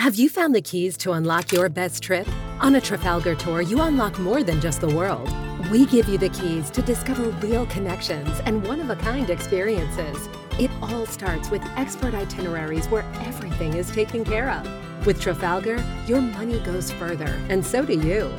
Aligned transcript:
Have 0.00 0.14
you 0.14 0.28
found 0.30 0.54
the 0.54 0.62
keys 0.62 0.96
to 0.96 1.12
unlock 1.12 1.52
your 1.52 1.68
best 1.68 2.02
trip? 2.02 2.26
On 2.60 2.76
a 2.76 2.80
Trafalgar 2.80 3.34
tour, 3.34 3.60
you 3.60 3.82
unlock 3.82 4.18
more 4.18 4.42
than 4.42 4.58
just 4.58 4.80
the 4.80 4.88
world. 4.88 5.30
We 5.70 5.84
give 5.84 6.08
you 6.08 6.16
the 6.16 6.30
keys 6.30 6.70
to 6.70 6.80
discover 6.80 7.24
real 7.46 7.66
connections 7.66 8.40
and 8.46 8.66
one 8.66 8.80
of 8.80 8.88
a 8.88 8.96
kind 8.96 9.28
experiences. 9.28 10.30
It 10.58 10.70
all 10.80 11.04
starts 11.04 11.50
with 11.50 11.60
expert 11.76 12.14
itineraries 12.14 12.86
where 12.86 13.04
everything 13.26 13.74
is 13.74 13.90
taken 13.90 14.24
care 14.24 14.48
of. 14.48 14.66
With 15.04 15.20
Trafalgar, 15.20 15.84
your 16.06 16.22
money 16.22 16.60
goes 16.60 16.90
further, 16.92 17.38
and 17.50 17.62
so 17.62 17.84
do 17.84 17.92
you. 17.92 18.32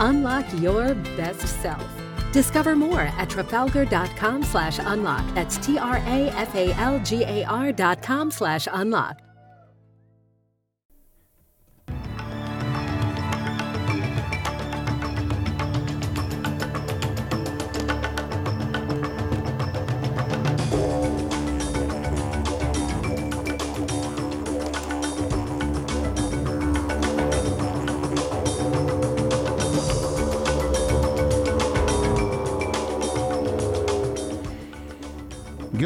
Unlock 0.00 0.44
your 0.60 0.94
best 1.16 1.48
self. 1.62 1.88
Discover 2.30 2.76
more 2.76 3.00
at 3.00 3.30
trafalgar.com 3.30 4.42
slash 4.42 4.78
unlock. 4.80 5.24
That's 5.34 5.56
T-R-A-F-A-L-G-A-R 5.66 6.12
dot 7.72 8.02
com 8.02 8.30
slash 8.30 8.68
unlock. 8.70 9.22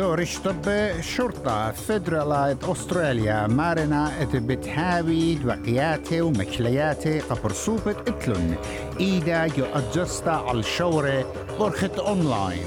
جورش 0.00 0.38
طب 0.38 1.00
شرطة 1.00 1.70
فدرالايت 1.70 2.64
أستراليا 2.64 3.46
مارنا 3.46 4.22
ات 4.22 4.36
بتهاوي 4.36 5.38
وقياته 5.46 6.22
ومكلياته 6.22 7.20
قبر 7.20 7.52
صوبة 7.52 7.90
اتلن 7.90 8.54
إيدا 9.00 9.46
جو 9.46 9.64
أجستا 9.74 10.30
على 10.30 10.58
الشورة 10.58 11.32
برخت 11.58 11.98
أونلاين. 11.98 12.66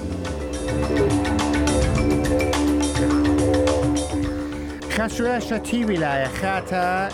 خاشواشة 4.98 5.58
تي 5.58 5.86
ولاية 5.86 6.28
خاتا 6.28 7.10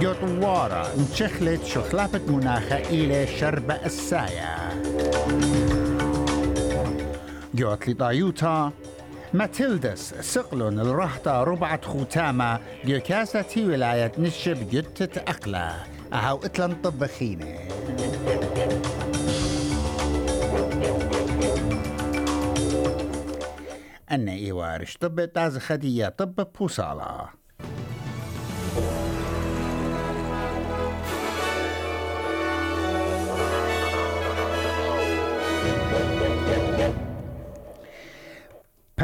جو 0.00 0.12
طوارة 0.12 0.86
انشخلت 0.98 1.64
شخلافة 1.64 2.20
مناخة 2.28 2.78
إلى 2.78 3.26
شربة 3.26 3.74
السايا 3.74 4.56
جوت 7.54 7.88
لطايوتا 7.88 8.72
ماتيلدس 9.34 10.14
سقلون 10.14 10.80
الرهطة 10.80 11.42
ربعة 11.42 11.80
خوتامة 11.86 12.60
جيوكاسة 12.84 13.42
تي 13.42 13.66
ولاية 13.66 14.12
نشب 14.18 14.70
جتة 14.70 15.20
أقلة 15.20 15.84
أهو 16.12 16.36
إتلن 16.44 16.74
طبخينة 16.74 17.58
أنا 24.10 24.32
إيوارش 24.32 24.96
طب 24.96 25.32
تاز 25.32 25.58
خدية 25.58 26.08
طب 26.08 26.46
بوصالة. 26.60 27.28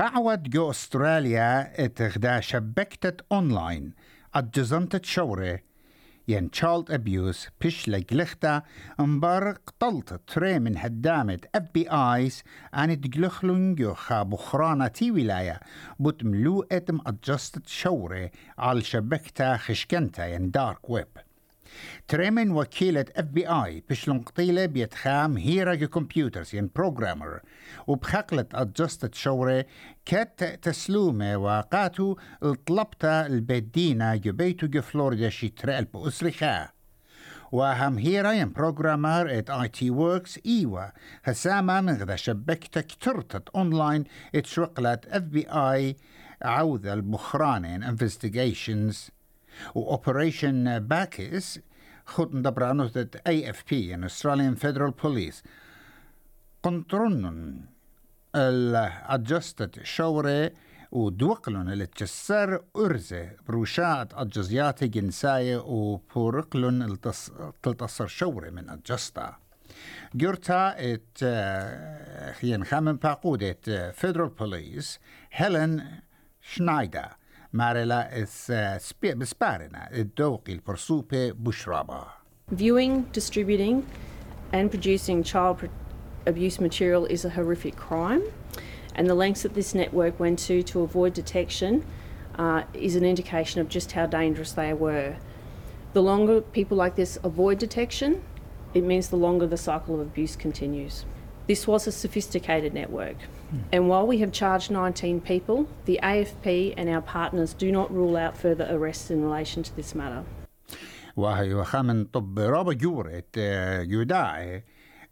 بعود 0.01 0.43
جو 0.43 0.71
استراليا 0.71 1.85
اتغدا 1.85 2.41
شبكتة 2.41 3.25
أونلاين 3.33 3.93
اتجزنت 4.35 5.05
شورة 5.05 5.59
ين 6.29 6.51
تشالد 6.51 6.91
ابيوز 6.91 7.49
بش 7.61 7.89
لجلختا 7.89 8.63
انبار 9.01 9.51
قتلت 9.67 10.21
تري 10.27 10.59
من 10.59 10.77
هدامة 10.79 11.39
اف 11.55 11.63
بي 11.75 11.91
ايز 11.91 12.43
ان 12.75 13.01
تجلخلون 13.01 13.75
جو 13.75 13.95
خابو 13.95 14.37
خرانة 14.37 14.87
تي 14.87 15.11
ولاية. 15.11 15.61
بوت 15.99 16.25
ملو 16.25 16.67
اتم 16.73 17.01
اتجستت 17.07 17.69
شورة 17.69 18.31
على 18.59 18.81
شبكتا 18.81 19.57
خشكنتا 19.57 20.27
ين 20.27 20.51
دارك 20.51 20.91
ويب. 20.91 21.30
تريمن 22.09 22.51
وكيلة 22.51 23.05
اف 23.17 23.25
بي 23.25 23.47
اي 23.49 23.85
بشلون 23.91 24.19
قطيلة 24.19 24.67
بيتخام 24.67 25.37
هيرا 25.37 25.75
كمبيوترز 25.75 26.55
ين 26.55 26.71
بروجرامر 26.77 27.41
وبخقلة 27.87 28.47
ادجستت 28.55 29.15
شورة 29.15 29.65
كت 30.05 30.59
تسلومة 30.63 31.37
وقاتو 31.37 32.17
الطلبتا 32.43 33.27
البدينة 33.27 34.17
جبيتو 34.17 34.67
جو 34.67 34.83
فلوريدا 34.83 35.29
شي 35.29 35.49
ترقل 35.49 35.85
بأسرخا 35.85 36.69
وهم 37.53 37.99
هيرا 37.99 38.33
ين 38.33 38.53
بروجرامر 38.53 39.39
ات 39.39 39.51
اي 39.51 39.69
تي 39.69 39.91
وركس 39.91 40.39
إيوا. 40.47 40.85
هساما 41.25 41.81
من 41.81 41.97
غدا 41.97 42.17
شبكتا 42.17 42.81
كترتت 42.81 43.49
اونلاين 43.49 44.05
اتشوقلت 44.35 45.07
اف 45.07 45.23
بي 45.23 45.47
اي 45.49 45.97
عوذة 46.43 46.93
البخرانين 46.93 47.83
انفستيجيشنز 47.83 49.11
وأوبريشن 49.75 50.79
باكس 50.79 51.61
خد 52.07 52.35
ندبر 52.35 52.65
عنه 52.65 52.91
اي 53.27 53.51
اف 53.51 53.65
بي 53.71 53.89
يعني 53.89 54.09
Australian 54.09 54.57
Federal 54.59 54.93
Police. 55.05 55.47
قنطرن 56.63 57.61
الادجستد 58.35 59.83
شورة 59.83 60.51
ودوقلن 60.93 61.73
اللي 61.73 61.87
تجسر 61.87 62.65
أرزة 62.77 63.31
بروشات 63.49 64.15
أجزيات 64.15 64.85
جنساية 64.85 65.57
وبورقلن 65.57 66.83
التصر 67.67 68.07
شورة 68.07 68.51
من 68.51 68.71
أجستا 68.71 69.37
جرتا 70.15 70.75
ات 70.93 71.19
خيان 72.35 72.65
خامن 72.65 72.97
باقودة 72.97 73.93
Federal 73.93 74.31
Police 74.43 74.99
هيلين 75.33 75.85
شنايدر 76.43 77.09
Porsupe 80.65 81.33
bushraba. 81.33 82.09
Viewing, 82.51 83.03
distributing, 83.13 83.87
and 84.53 84.71
producing 84.71 85.25
child 85.25 85.69
abuse 86.27 86.61
material 86.61 87.07
is 87.07 87.25
a 87.25 87.31
horrific 87.31 87.75
crime, 87.75 88.23
and 88.95 89.09
the 89.09 89.15
lengths 89.15 89.43
that 89.43 89.55
this 89.55 89.75
network 89.75 90.21
went 90.21 90.39
to 90.39 90.63
to 90.63 90.83
avoid 90.83 91.13
detection 91.13 91.85
uh, 92.39 92.63
is 92.73 92.95
an 92.95 93.05
indication 93.05 93.61
of 93.61 93.69
just 93.69 93.93
how 93.93 94.07
dangerous 94.07 94.53
they 94.53 94.73
were. 94.73 95.17
The 95.93 96.03
longer 96.03 96.41
people 96.41 96.77
like 96.77 96.95
this 96.95 97.19
avoid 97.25 97.59
detection, 97.59 98.23
it 98.75 98.85
means 98.85 99.09
the 99.09 99.17
longer 99.17 99.49
the 99.49 99.57
cycle 99.57 99.97
of 99.97 100.01
abuse 100.03 100.37
continues. 100.37 101.05
This 101.51 101.67
was 101.67 101.83
a 101.89 101.95
sophisticated 102.05 102.73
network. 102.81 103.19
And 103.73 103.89
while 103.91 104.07
we 104.07 104.19
have 104.19 104.31
charged 104.31 104.71
19 104.71 105.21
people, 105.21 105.67
the 105.85 105.99
AFP 106.01 106.75
and 106.77 106.89
our 106.89 107.01
partners 107.03 107.55
do 107.55 107.73
not 107.73 107.93
rule 107.93 108.17
out 108.17 108.37
further 108.37 108.69
arrests 108.71 109.11
in 109.11 109.25
relation 109.25 109.65
to 109.65 109.75
this 109.75 109.93
matter. 109.95 110.23
طب 112.13 112.39
رابا 112.39 112.73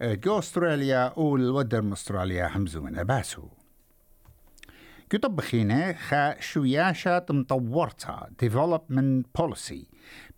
جو 0.01 0.39
استراليا 0.39 1.19
والودر 1.19 1.81
من 1.81 1.93
استراليا 1.93 2.49
حمزو 2.49 2.83
من 2.83 2.99
أباسو 5.09 5.19
كطبخينة 5.19 5.93
خا 5.93 6.41
شوياشة 6.41 7.27
مطورتها 7.31 8.31
development 8.43 9.25
policy. 9.43 9.87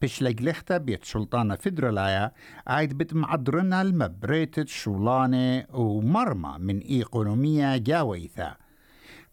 بش 0.03 0.23
لجلختا 0.23 0.79
بيت 0.79 1.05
سلطانة 1.05 1.55
فدرالايا 1.57 2.33
عايد 2.67 2.99
بت 2.99 3.15
معدرنا 3.15 3.83
المبريتة 3.83 4.65
شولانة 4.65 5.67
ومرمى 5.73 6.57
من 6.59 6.79
إيقونومية 6.79 7.77
جاويثة. 7.77 8.57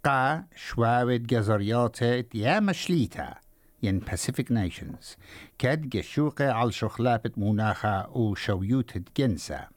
قا 0.03 0.43
شواوت 0.55 1.21
جزرياتة 1.21 2.23
يا 2.33 2.59
مشليتا 2.59 3.35
ين 3.83 4.01
Pacific 4.01 4.49
Nations. 4.49 5.17
كاد 5.57 5.89
جشوقة 5.89 6.51
على 6.51 6.71
شخلابة 6.71 7.31
مناخة 7.37 8.09
وشويوت 8.09 8.97
جنسة 9.17 9.76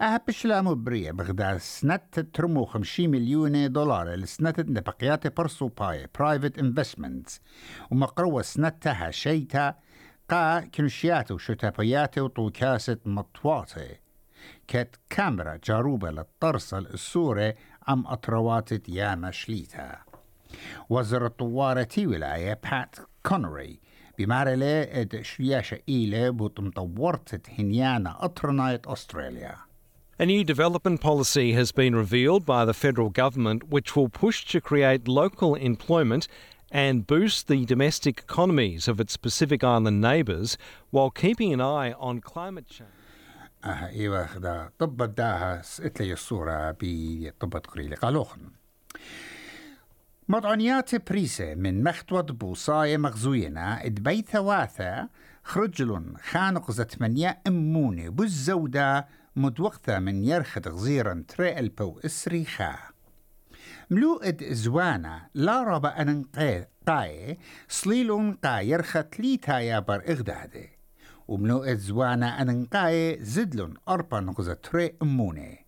أهبش 0.00 0.46
لامو 0.46 0.74
بريا 0.74 1.12
بغدا 1.12 1.58
سنت 1.58 2.20
ترمو 2.20 2.64
خمشي 2.64 3.06
مليون 3.08 3.72
دولار 3.72 4.14
لسنت 4.14 4.60
نبقيات 4.60 5.36
برسو 5.36 5.68
باي 5.68 6.06
برايفت 6.18 6.58
انفستمنتس 6.58 7.40
ومقروة 7.90 8.42
سنتها 8.42 9.10
شيتا 9.10 9.74
قا 10.30 10.60
كنشياتو 10.60 11.38
شتابياتي 11.38 12.20
وطوكاسة 12.20 12.98
مطواتي 13.04 13.96
كت 14.68 14.96
كاميرا 15.10 15.58
جاروبة 15.64 16.10
للطرس 16.10 16.74
السوري 16.74 17.54
أم 17.88 18.06
أطروات 18.06 18.88
يا 18.88 19.14
مشليتا 19.14 19.96
وزير 20.90 21.26
الطوارة 21.26 21.82
تي 21.82 22.06
ولاية 22.06 22.60
بات 22.70 22.96
كونري 23.26 23.80
بمارلة 24.17 24.81
اد 24.81 25.21
شوياشة 25.21 25.79
إيلة 25.89 26.29
بوت 26.29 26.59
مطورت 26.59 27.41
هنيانا 27.59 28.25
أطرنايت 28.25 28.87
أستراليا 28.87 29.55
A 30.21 30.25
new 30.25 30.43
development 30.43 30.99
policy 30.99 31.53
has 31.53 31.71
been 31.71 31.95
revealed 31.95 32.45
by 32.45 32.65
the 32.65 32.73
federal 32.73 33.09
government 33.09 33.69
which 33.69 33.95
will 33.95 34.09
push 34.09 34.45
to 34.51 34.59
create 34.59 35.07
local 35.07 35.55
employment 35.55 36.27
and 36.71 37.07
boost 37.07 37.47
the 37.47 37.65
domestic 37.65 38.15
economies 38.27 38.89
of 38.89 38.99
its 38.99 39.15
Pacific 39.15 39.63
Island 39.63 40.01
neighbours 40.01 40.57
while 40.91 41.09
keeping 41.09 41.53
an 41.53 41.61
eye 41.61 41.93
on 41.93 42.19
climate 42.19 42.67
change. 42.67 42.99
آه 43.65 43.87
إيوه 43.87 44.25
خدا 44.25 44.69
طب 44.79 45.15
داها 45.15 45.61
اتلي 45.79 46.13
الصورة 46.13 46.77
بطب 46.81 47.61
تقريلي 47.61 47.95
قالوخن 47.95 48.41
مضعنيات 50.28 51.10
بريسة 51.10 51.54
من 51.54 51.82
مختوط 51.82 52.32
بوصاية 52.32 52.96
مغزوينة 52.96 53.60
ادبي 53.60 54.22
ثواثة 54.22 55.08
خرجلون 55.44 56.14
خانق 56.22 56.70
زتمنيا 56.70 57.36
أموني 57.46 58.10
بالزودة 58.10 59.06
مدوقثة 59.36 59.98
من 59.98 60.24
يرخد 60.24 60.68
غزيرا 60.68 61.24
تري 61.28 61.58
البو 61.58 62.00
اسري 62.04 62.44
خا 62.44 62.76
ملوءد 63.90 64.52
زوانا 64.52 65.28
لا 65.34 65.62
ربا 65.62 66.02
أن 66.02 66.24
قاي 66.86 67.38
صليلون 67.68 68.32
قا 68.32 68.60
يرخت 68.60 69.20
لي 69.20 69.36
تايا 69.36 69.78
بر 69.78 70.02
إغدادي 70.08 70.68
وملوءد 71.28 71.78
زوانا 71.78 72.42
أن 72.42 72.64
قاي 72.64 73.18
زدلون 73.20 73.74
أربا 73.88 74.20
نغزة 74.20 74.54
تري 74.54 74.94
أموني 75.02 75.66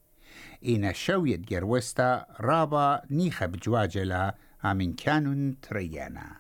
إنا 0.67 0.93
شوية 0.93 1.37
جروستا 1.37 2.27
رابا 2.41 3.03
نيخا 3.11 3.47
بجواجلا 3.47 4.35
من 4.65 4.93
كانون 4.93 5.61
تريانا 5.61 6.37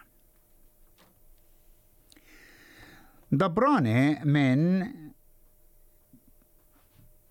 دبراني 3.32 4.24
من 4.24 4.86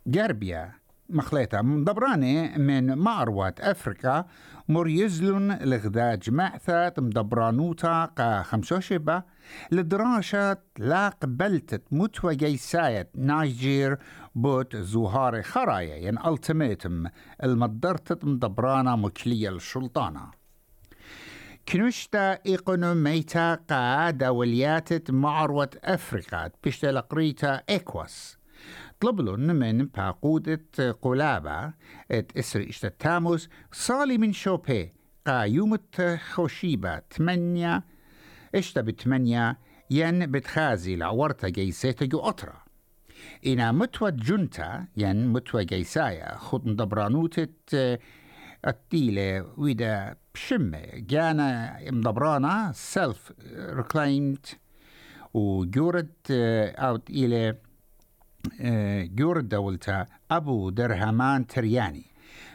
جربيا 0.08 0.72
مخليتا 1.10 1.62
مدبراني 1.62 2.58
من 2.58 2.98
معروات 2.98 3.60
أفريقيا 3.60 4.26
مريزلون 4.70 5.58
لغدا 5.58 6.16
جماعثة 6.16 6.94
مدبرانوتا 6.98 8.06
قا 8.06 8.42
خمسوشبة 8.42 9.24
لدراشة 9.72 10.58
لا 10.78 11.10
قبلت 11.10 11.84
متوى 11.92 12.36
جيساية 12.36 13.10
نايجير 13.16 13.98
بوت 14.36 14.76
زوهار 14.76 15.42
خرايا 15.42 15.96
ين 15.96 16.18
التيميتم 16.26 17.08
المدرتت 17.44 18.26
مدبرانا 18.26 18.96
مكلية 18.96 19.50
السلطانة 19.50 20.32
كنشتا 21.70 22.40
إيقونوميتا 22.46 23.56
قا 23.56 24.10
دوليات 24.10 25.12
معروة 25.12 25.70
أفريقيا 25.84 26.52
بشتا 26.64 26.88
لقريتا 26.88 27.62
إكواس. 27.70 28.38
طلبلن 29.00 29.56
من 29.56 29.86
باقودة 29.86 30.92
قلابة 31.02 31.74
ات 32.12 32.32
إشتا 32.38 32.88
تاموس 33.00 33.50
صالي 33.72 34.18
من 34.18 34.34
شوبي 34.34 34.94
قا 35.28 35.42
يومت 35.44 36.20
خوشيبة 36.32 37.00
تمنيا. 37.00 37.84
إشتا 38.56 38.82
بتمنيا 38.82 39.56
ين 39.90 40.32
بتخازي 40.32 40.96
لعورتا 40.96 41.50
جيسيتا 41.50 42.06
جو 42.06 42.20
أطرا. 42.20 42.66
إنا 43.46 43.72
متوى 43.72 44.12
جنتا 44.12 44.88
ين 44.98 45.28
متوى 45.28 45.66
جيسايا 45.66 46.38
خد 46.38 46.68
مدبرانوتة 46.68 47.48
التيلة 48.68 49.46
ويدا 49.58 50.16
بشمة. 50.34 50.82
جانا 50.94 51.80
مدبرانا 51.92 52.72
سيلف 52.74 53.34
ريكلايمد 53.50 54.46
وجورد 55.34 56.12
اوت 56.30 57.10
إلى 57.10 57.58
جورد 59.16 59.50
دولتا 59.50 60.06
أبو 60.32 60.70
درهمان 60.70 61.48
ترياني. 61.48 62.06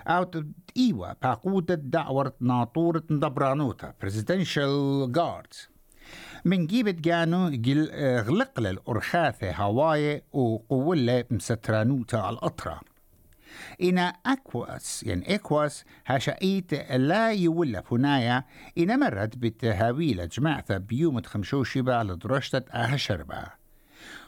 اوت 0.07 0.45
إيوا 0.77 1.13
باقودة 1.23 1.75
دعورة 1.75 2.35
ناطورة 2.41 3.03
دبرانوتا 3.11 3.95
presidential 4.05 5.09
guards. 5.13 5.69
من 6.45 6.67
جيبت 6.67 6.95
جانو 6.95 7.49
جل 7.49 7.91
غلق 8.21 8.61
للأرخاثة 8.61 9.53
هواي 9.53 10.23
وقولة 10.33 11.25
مسترانوتا 11.31 12.17
على 12.17 12.35
الأطرة 12.35 12.81
إنا 13.83 14.09
أكواس. 14.27 15.03
يعني 15.03 15.35
أكواس 15.35 15.85
هشأيت 16.07 16.75
لا 16.91 17.33
يولف 17.33 17.93
هنايا. 17.93 18.45
إنا 18.79 18.97
مرت 18.97 19.37
بالتهاويل 19.37 20.29
جماعة 20.29 20.77
بيوم 20.77 21.23
خمشوشبة 21.23 22.03
لدرشتة 22.03 22.73
أهشربة 22.73 23.45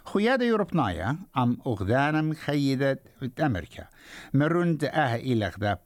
خيادة 0.04 0.44
يوروبنايا 0.44 1.16
عم 1.34 1.58
أغدانا 1.66 2.22
مخيدة 2.22 3.00
أمريكا. 3.40 3.86
مرند 4.34 4.84
أه 4.84 5.14
إلى 5.16 5.48
غدا. 5.48 5.78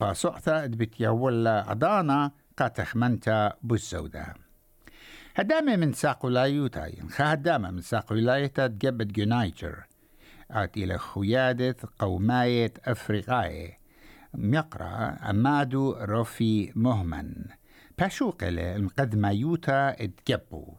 باسوعثة 0.00 0.66
بتيولا 0.66 1.64
عدانا 1.68 2.30
قاتخمنتا 2.58 3.52
بالزودة 3.62 4.34
هدامة 5.36 5.76
من 5.76 5.92
ساق 5.92 6.24
ولايوتا 6.24 6.92
هدامة 7.16 7.70
من 7.70 7.80
ساق 7.80 8.12
ولايتا 8.12 8.66
تجبت 8.66 9.06
جنايجر 9.06 9.84
آت 10.50 10.76
إلى 10.76 10.98
خيادة 10.98 11.76
قوماية 11.98 12.72
أفريقاية. 12.84 13.78
ميقرا 14.34 15.16
أمادو 15.30 15.96
روفي 16.00 16.72
مهمن. 16.76 17.34
باشوقلة 17.98 18.76
المقدمة 18.76 19.30
يوتا 19.30 19.90
اتجبو 20.04 20.74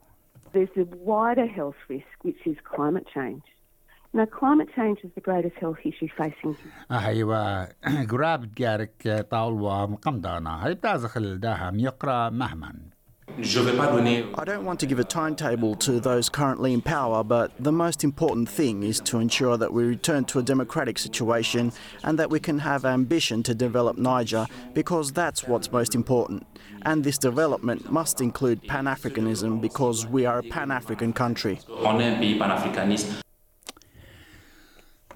There's 0.53 0.77
a 0.77 0.87
wider 1.11 1.47
health 1.47 1.81
risk, 1.89 2.15
which 2.23 2.41
is 2.45 2.57
climate 2.63 3.07
change. 3.13 3.43
Now, 4.13 4.25
climate 4.25 4.69
change 4.77 4.99
is 5.03 5.11
the 5.15 5.21
greatest 5.21 5.57
health 5.59 5.81
issue 5.83 6.07
facing 6.17 6.55
أيوة. 6.91 7.67
قراب 8.11 8.51
جارك 8.55 9.27
طاولوا 9.31 9.85
مقمدانا 9.85 10.65
هاي 10.65 10.73
بتازخل 10.73 11.39
داها 11.39 11.71
ميقرا 11.71 12.29
مهمن. 12.29 12.94
I 13.38 14.44
don't 14.44 14.64
want 14.64 14.80
to 14.80 14.86
give 14.86 14.98
a 14.98 15.04
timetable 15.04 15.74
to 15.76 16.00
those 16.00 16.28
currently 16.28 16.74
in 16.74 16.82
power, 16.82 17.22
but 17.24 17.52
the 17.58 17.72
most 17.72 18.04
important 18.04 18.48
thing 18.48 18.82
is 18.82 19.00
to 19.00 19.18
ensure 19.18 19.56
that 19.56 19.72
we 19.72 19.84
return 19.84 20.24
to 20.26 20.40
a 20.40 20.42
democratic 20.42 20.98
situation 20.98 21.72
and 22.02 22.18
that 22.18 22.28
we 22.28 22.40
can 22.40 22.58
have 22.58 22.84
ambition 22.84 23.42
to 23.44 23.54
develop 23.54 23.96
Niger 23.96 24.46
because 24.74 25.12
that's 25.12 25.44
what's 25.48 25.70
most 25.72 25.94
important. 25.94 26.46
And 26.82 27.04
this 27.04 27.18
development 27.18 27.90
must 27.90 28.20
include 28.20 28.62
Pan 28.66 28.84
Africanism 28.84 29.60
because 29.60 30.06
we 30.06 30.26
are 30.26 30.40
a 30.40 30.42
Pan 30.42 30.70
African 30.70 31.12
country. 31.12 31.60
On 31.84 32.00
est 32.00 32.14
un 32.14 32.18
pays 32.20 32.38
panafricaniste. 32.38 33.22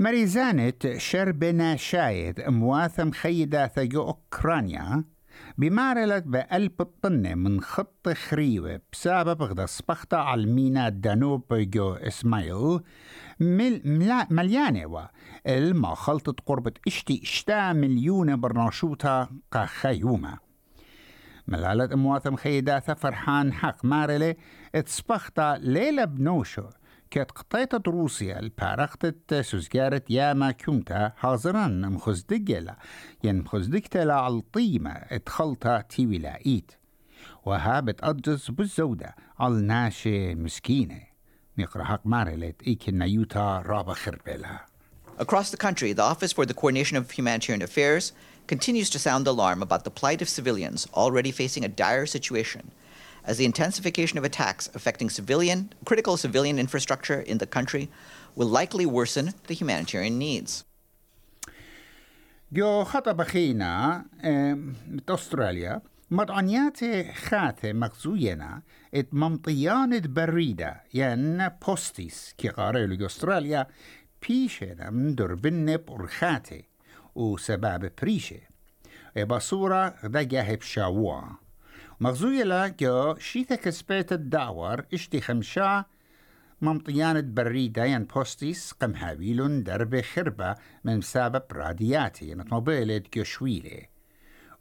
مريزانة 0.00 0.72
شربنا 0.96 1.76
شايد 1.76 2.40
مواثم 2.40 3.10
خيدة 3.10 3.66
ثجو 3.66 4.02
أوكرانيا 4.02 5.04
بمارلت 5.57 6.23
بقلب 6.27 6.81
الطنة 6.81 7.35
من 7.35 7.61
خط 7.61 8.09
خريوة 8.09 8.81
بسبب 8.93 9.43
غدا 9.43 9.65
سبختا 9.65 10.15
على 10.15 10.41
المينا 10.41 10.89
دانوب 10.89 11.53
جو 11.53 11.93
إسمايل 11.93 12.79
مل 13.39 13.81
مليانة 14.29 15.09
إلما 15.47 15.95
خلطت 15.95 16.39
قربة 16.45 16.73
إشتي 16.87 17.21
إشتا 17.23 17.73
مليون 17.73 18.35
برناشوتا 18.41 19.27
قخيومة 19.51 20.37
ملالة 21.47 21.93
امواثم 21.93 22.35
خيداثة 22.35 22.93
فرحان 22.93 23.53
حق 23.53 23.85
مارلة 23.85 24.35
اتسبختا 24.75 25.57
ليلة 25.61 26.05
بنوشو. 26.05 26.63
كانت 27.11 27.31
قطيطة 27.31 27.91
روسيا 27.91 28.39
البارختة 28.39 29.41
سوزجارة 29.41 30.01
ياما 30.09 30.51
كومتا 30.51 31.11
حاضرا 31.17 31.67
مخزدقلا 31.67 32.75
ين 33.23 33.37
مخزدقتلا 33.39 34.13
على 34.13 34.33
الطيمة 34.33 34.91
اتخلطة 34.91 35.81
تيوي 35.81 36.27
ايت 36.45 36.71
وها 37.45 37.79
بتقدس 37.79 38.51
بالزودة 38.51 39.15
على 39.39 39.61
ناشي 39.61 40.35
مسكينة 40.35 41.01
نقرأ 41.57 41.83
حق 41.83 42.01
مارلت 42.05 42.61
إيك 42.67 42.89
نيوتا 42.89 43.63
رابا 43.65 43.93
خربلا 43.93 44.59
Across 45.19 45.51
the 45.51 45.57
country, 45.57 45.91
the 45.91 46.01
Office 46.01 46.31
for 46.31 46.45
the 46.45 46.53
Coordination 46.53 46.95
of 46.95 47.11
Humanitarian 47.11 47.61
Affairs 47.61 48.13
continues 48.47 48.89
to 48.89 48.97
sound 48.97 49.25
the 49.25 49.31
alarm 49.31 49.61
about 49.61 49.83
the 49.83 49.91
plight 49.91 50.21
of 50.21 50.29
civilians 50.29 50.87
already 50.93 51.31
facing 51.31 51.65
a 51.65 51.67
dire 51.67 52.05
situation 52.05 52.71
as 53.24 53.36
the 53.38 53.44
intensification 53.44 54.18
of 54.18 54.24
attacks 54.24 54.68
affecting 54.74 55.08
civilian 55.10 55.72
critical 55.84 56.16
civilian 56.16 56.58
infrastructure 56.58 57.20
in 57.20 57.38
the 57.38 57.46
country 57.46 57.90
will 58.36 58.48
likely 58.48 58.86
worsen 58.86 59.34
the 59.46 59.54
humanitarian 59.54 60.18
needs. 60.18 60.64
جو 62.52 62.84
خطب 62.84 63.22
خينا 63.22 64.04
من 64.86 65.00
أستراليا 65.08 65.80
مضعنيات 66.10 66.78
خاثة 67.14 67.72
مغزوينا 67.72 68.62
ات 68.94 69.14
ممطيان 69.14 70.00
بريدة 70.00 70.82
ين 70.94 71.48
بوستيس 71.48 72.34
كي 72.38 72.48
قاريلو 72.48 73.06
أستراليا 73.06 73.66
بيشنا 74.28 74.90
من 74.90 75.14
دربن 75.14 75.76
برخاتي 75.88 76.64
وسباب 77.14 77.92
بريشة 78.02 78.40
بصورة 79.16 79.94
غدا 80.04 80.54
بشاوا 80.54 81.20
مغزوية 82.01 82.43
لا 82.43 82.67
جو 82.67 83.15
شيثة 83.15 83.55
كسبيت 83.55 84.13
الدعور 84.13 84.85
إشتي 84.93 85.21
خمشا 85.21 85.85
ممطيان 86.61 87.33
بريدة 87.33 87.85
ين 87.85 88.03
بوستيس 88.03 88.71
قم 88.71 88.95
هاويلون 88.95 89.63
درب 89.63 90.01
خربة 90.01 90.55
من 90.83 91.01
سبب 91.01 91.43
رادياتي 91.51 92.35
نتموبيلة 92.35 93.03
جو 93.15 93.23
شويلة. 93.23 93.81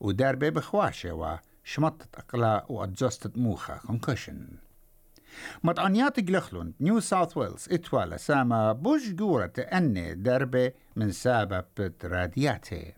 ودربة 0.00 0.48
بخواشة 0.48 1.14
و 1.14 1.38
شمطت 1.64 2.14
أقلا 2.14 2.66
وأدجستت 2.68 3.38
موخة 3.38 3.78
concussion 3.78 4.54
مطعنيات 5.64 6.20
جلخلون 6.20 6.74
نيو 6.80 7.00
ساوث 7.00 7.36
ويلز 7.36 7.68
إتوالا 7.72 8.16
ساما 8.16 8.72
بوش 8.72 9.08
جورة 9.08 9.52
أني 9.58 10.14
دربة 10.14 10.72
من 10.96 11.12
سبب 11.12 11.64
رادياتي 12.04 12.97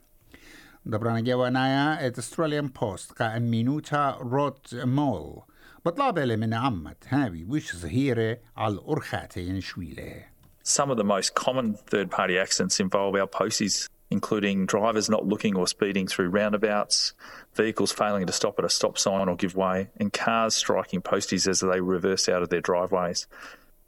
دبرانا 0.86 1.20
جوانايا 1.20 2.08
ات 2.08 2.18
استراليان 2.18 2.68
بوست 2.68 3.12
قا 3.12 3.38
أمينوتا 3.38 4.18
روت 4.22 4.75
مول 4.75 5.42
بطلابة 5.86 6.36
من 6.36 6.54
عمت 6.54 7.04
هاوي 7.08 7.44
وش 7.44 7.75
ظهيرة 7.75 8.38
على 8.58 8.74
الأرخاتي 8.74 9.42
ينشويله 9.42 10.36
Some 10.64 10.90
of 10.90 10.98
the 10.98 11.04
most 11.04 11.36
common 11.36 11.75
third 11.75 12.10
party 12.10 12.40
accidents 12.40 12.80
involve 12.80 13.14
our 13.16 13.28
posties, 13.28 13.88
including 14.10 14.66
drivers 14.66 15.08
not 15.08 15.28
looking 15.28 15.56
or 15.56 15.68
speeding 15.68 16.08
through 16.08 16.30
roundabouts, 16.30 17.14
vehicles 17.54 17.92
failing 17.92 18.25
to 18.25 18.34
stop 18.34 18.58
at 18.58 18.66
a 18.66 18.70
stop 18.70 18.98
sign 18.98 19.30
or 19.30 19.36
give 19.36 19.56
way, 19.56 19.90
and 19.98 20.12
cars 20.12 20.56
striking 20.56 21.04
posties 21.04 21.48
as 21.48 21.60
they 21.60 21.80
reverse 21.80 22.28
out 22.28 22.42
of 22.42 22.50
their 22.50 22.62
driveways. 22.62 23.28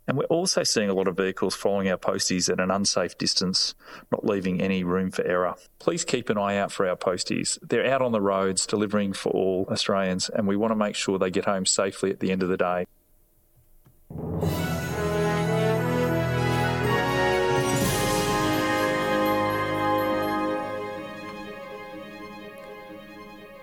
And 0.07 0.17
we're 0.17 0.25
also 0.25 0.63
seeing 0.63 0.89
a 0.89 0.93
lot 0.93 1.09
of 1.09 1.17
vehicles 1.17 1.53
following 1.53 1.89
our 1.89 1.97
posties 1.97 2.49
at 2.49 2.61
an 2.61 2.71
unsafe 2.71 3.17
distance, 3.17 3.75
not 4.09 4.25
leaving 4.25 4.61
any 4.61 4.85
room 4.85 5.11
for 5.11 5.25
error. 5.25 5.55
Please 5.79 6.05
keep 6.05 6.29
an 6.29 6.37
eye 6.37 6.55
out 6.55 6.71
for 6.71 6.87
our 6.87 6.95
posties. 6.95 7.59
They're 7.61 7.85
out 7.85 8.01
on 8.01 8.13
the 8.13 8.21
roads 8.21 8.65
delivering 8.65 9.11
for 9.11 9.31
all 9.31 9.67
Australians, 9.69 10.29
and 10.29 10.47
we 10.47 10.55
want 10.55 10.71
to 10.71 10.75
make 10.75 10.95
sure 10.95 11.19
they 11.19 11.29
get 11.29 11.43
home 11.43 11.65
safely 11.65 12.09
at 12.09 12.21
the 12.21 12.31
end 12.31 12.41
of 12.41 12.49
the 12.49 12.57
day. 12.57 12.85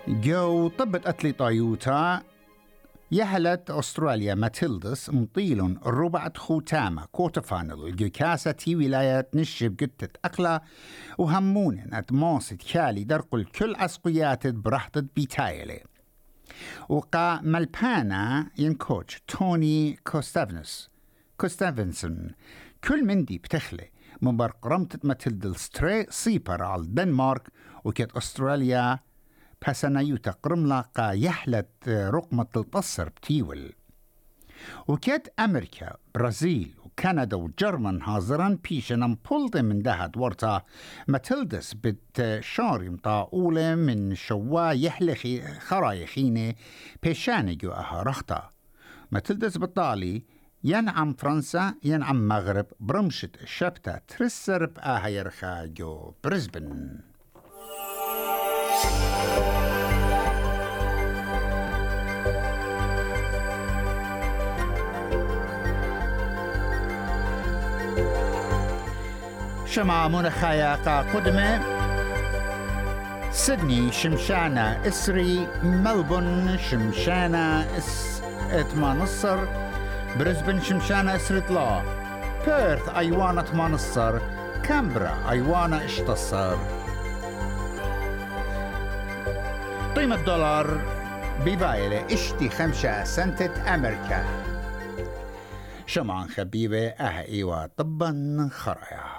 جو 0.07 0.69
طبت 0.69 1.07
أتلي 1.07 1.33
طايوتا 1.33 2.23
يهلت 3.12 3.70
أستراليا 3.70 4.36
ماتيلدس 4.36 5.10
مطيل 5.10 5.78
ربعة 5.86 6.38
خوتامة 6.38 7.06
كوتا 7.06 7.42
فانل 7.42 7.88
الجيكاسة 7.88 8.52
تي 8.52 8.76
ولاية 8.76 9.28
نشب 9.34 9.76
قتت 9.80 10.18
أقلا 10.26 10.64
وهمون 11.18 11.94
أتموسد 11.94 12.62
كالي 12.74 13.04
درق 13.04 13.36
الكل 13.36 13.76
عسقيات 13.76 14.48
برحطة 14.48 15.06
بيتايلي. 15.16 15.84
وقا 16.90 17.42
ملبانا 17.42 18.52
ينكوتش 18.58 19.22
توني 19.28 20.00
كوستافنس. 20.08 20.90
كوستافنسون 21.38 22.32
كل 22.84 23.06
من 23.06 23.26
دي 23.26 23.38
بتخلي 23.38 23.92
من 24.22 24.38
برق 24.38 24.68
رمتت 24.68 25.06
ماتيلدل 25.06 25.56
ستري 25.56 26.06
سيبر 26.10 26.64
على 26.64 26.82
الدنمارك 26.82 27.48
وكت 27.84 28.12
أستراليا 28.12 29.00
بسنيوتا 29.68 30.32
قرملاقا 30.32 31.12
يحلت 31.12 31.70
رقمة 31.88 32.48
التصر 32.58 33.10
بتيول. 33.10 33.74
وكات 34.88 35.28
أمريكا 35.40 35.96
برازيل 36.16 36.74
وكندا 36.86 37.38
وجرمن 37.38 38.02
هازران 38.02 38.56
بيشن 38.56 39.16
بولد 39.30 39.58
من 39.58 39.82
دهد 39.82 40.18
ورتا 40.18 40.62
ماتلدس 41.08 41.74
بت 41.74 42.40
شاري 42.40 42.90
مطاولة 42.90 43.76
من 43.76 44.16
شوا 44.16 44.72
يحلخي 44.72 45.42
خرايخيني 45.42 46.58
بيشانجو 47.04 47.72
أها 47.72 48.04
رختا. 48.04 48.50
ماتلدس 49.12 49.58
بطالي 49.58 50.24
ينعم 50.64 51.14
فرنسا 51.14 51.74
ينعم 51.84 52.28
مغرب 52.28 52.66
برمشت 52.80 53.46
شبتة 53.46 53.98
ترسر 53.98 54.66
بآها 54.66 55.08
يرخا 55.08 55.66
جو 55.66 56.14
بريسبن. 56.24 57.00
شمع 69.66 70.08
منخايا 70.08 70.76
قدمة. 71.14 71.60
سيدني 73.32 73.92
شمشانا 73.92 74.88
إسري 74.88 75.48
ملبون 75.64 76.58
شمشانا 76.58 77.78
إس 77.78 78.22
إتمانصر 78.52 79.38
بريسبن 80.20 80.62
شمشانا 80.62 81.16
إسري 81.16 81.42
طلا. 81.42 81.82
بيرث 82.46 82.90
أيوانا 82.98 83.42
تمانصر 83.42 84.20
كامبرا 84.64 85.14
أيوانا 85.30 85.86
اشتصر 85.86 86.58
قيمة 89.96 90.26
دولار 90.26 90.82
ببايلة 91.46 92.14
إشتي 92.14 92.50
خمسة 92.50 93.04
سنتة 93.04 93.76
أمريكا. 93.76 94.26
شمعان 95.86 96.28
خبيبة 96.30 96.88
أهئي 96.88 97.44
وطبا 97.44 98.50
خرايا 98.52 99.19